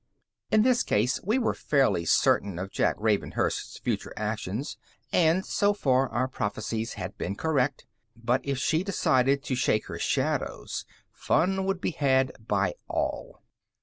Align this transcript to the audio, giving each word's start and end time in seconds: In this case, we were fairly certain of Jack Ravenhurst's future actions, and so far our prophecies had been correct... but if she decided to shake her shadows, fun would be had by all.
In 0.51 0.63
this 0.63 0.81
case, 0.81 1.21
we 1.21 1.37
were 1.37 1.53
fairly 1.53 2.05
certain 2.05 2.57
of 2.57 2.71
Jack 2.71 2.95
Ravenhurst's 2.97 3.77
future 3.77 4.15
actions, 4.17 4.75
and 5.13 5.45
so 5.45 5.75
far 5.75 6.09
our 6.09 6.27
prophecies 6.27 6.93
had 6.93 7.15
been 7.19 7.35
correct... 7.35 7.85
but 8.15 8.41
if 8.43 8.57
she 8.57 8.83
decided 8.83 9.43
to 9.43 9.53
shake 9.53 9.85
her 9.85 9.99
shadows, 9.99 10.85
fun 11.11 11.65
would 11.65 11.79
be 11.81 11.91
had 11.91 12.31
by 12.47 12.73
all. 12.87 13.43